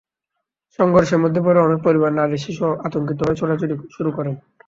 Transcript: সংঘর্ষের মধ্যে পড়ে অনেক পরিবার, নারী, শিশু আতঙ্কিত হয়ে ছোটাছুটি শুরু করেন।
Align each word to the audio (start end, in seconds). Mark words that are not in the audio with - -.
সংঘর্ষের 0.79 1.19
মধ্যে 1.19 1.41
পড়ে 1.45 1.59
অনেক 1.59 1.79
পরিবার, 1.83 2.11
নারী, 2.13 2.37
শিশু 2.37 2.63
আতঙ্কিত 2.85 3.19
হয়ে 3.21 3.39
ছোটাছুটি 3.41 3.75
শুরু 3.95 4.09
করেন। 4.17 4.35